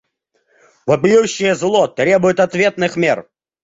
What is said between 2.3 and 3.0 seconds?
ответных